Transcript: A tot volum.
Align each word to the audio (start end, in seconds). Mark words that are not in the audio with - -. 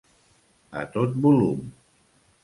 A 0.79 0.85
tot 0.95 1.13
volum. 1.25 1.59